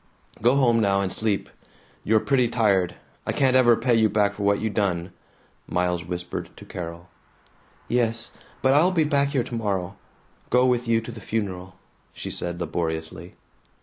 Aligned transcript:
"Go 0.41 0.55
home 0.55 0.79
now 0.79 0.99
and 0.99 1.13
sleep. 1.13 1.47
You're 2.03 2.19
pretty 2.19 2.47
tired. 2.47 2.95
I 3.27 3.31
can't 3.31 3.55
ever 3.55 3.75
pay 3.75 3.93
you 3.93 4.09
back 4.09 4.33
for 4.33 4.41
what 4.41 4.59
you 4.59 4.67
done," 4.67 5.11
Miles 5.67 6.03
whispered 6.05 6.49
to 6.57 6.65
Carol. 6.65 7.07
"Yes. 7.87 8.31
But 8.63 8.73
I'll 8.73 8.91
be 8.91 9.03
back 9.03 9.27
here 9.27 9.43
tomorrow. 9.43 9.95
Go 10.49 10.65
with 10.65 10.87
you 10.87 11.01
to 11.01 11.11
the 11.11 11.21
funeral," 11.21 11.75
she 12.13 12.31
said 12.31 12.59
laboriously. 12.59 13.35